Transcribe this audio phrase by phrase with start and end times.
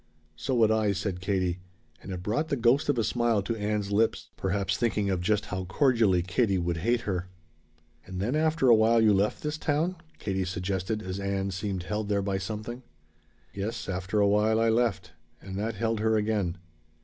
[0.35, 1.59] "So would I," said Katie,
[2.01, 5.45] and it brought the ghost of a smile to Ann's lips, perhaps thinking of just
[5.53, 7.27] how cordially Katie would hate her.
[8.07, 12.09] "And then after a while you left this town?" Katie suggested as Ann seemed held
[12.09, 12.81] there by something.
[13.53, 16.57] "Yes, after a while I left." And that held her again.